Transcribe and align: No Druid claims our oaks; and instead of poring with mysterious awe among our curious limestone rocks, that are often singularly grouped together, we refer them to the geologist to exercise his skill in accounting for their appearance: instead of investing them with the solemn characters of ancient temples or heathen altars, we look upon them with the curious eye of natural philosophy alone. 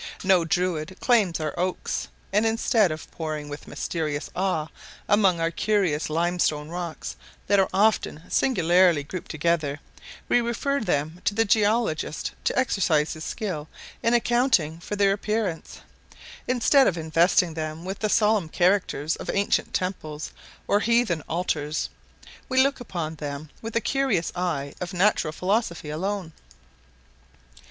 No 0.23 0.43
Druid 0.43 0.97
claims 0.99 1.39
our 1.39 1.53
oaks; 1.59 2.07
and 2.33 2.43
instead 2.43 2.91
of 2.91 3.11
poring 3.11 3.49
with 3.49 3.67
mysterious 3.67 4.31
awe 4.35 4.69
among 5.07 5.39
our 5.39 5.51
curious 5.51 6.09
limestone 6.09 6.69
rocks, 6.69 7.15
that 7.45 7.59
are 7.59 7.69
often 7.71 8.23
singularly 8.27 9.03
grouped 9.03 9.29
together, 9.29 9.79
we 10.27 10.41
refer 10.41 10.79
them 10.79 11.21
to 11.25 11.35
the 11.35 11.45
geologist 11.45 12.31
to 12.45 12.57
exercise 12.57 13.13
his 13.13 13.23
skill 13.23 13.69
in 14.01 14.15
accounting 14.15 14.79
for 14.79 14.95
their 14.95 15.13
appearance: 15.13 15.81
instead 16.47 16.87
of 16.87 16.97
investing 16.97 17.53
them 17.53 17.85
with 17.85 17.99
the 17.99 18.09
solemn 18.09 18.49
characters 18.49 19.15
of 19.17 19.29
ancient 19.31 19.71
temples 19.71 20.31
or 20.67 20.79
heathen 20.79 21.21
altars, 21.29 21.89
we 22.49 22.59
look 22.63 22.79
upon 22.79 23.13
them 23.13 23.51
with 23.61 23.73
the 23.75 23.79
curious 23.81 24.31
eye 24.35 24.73
of 24.81 24.95
natural 24.95 25.31
philosophy 25.31 25.91
alone. 25.91 26.33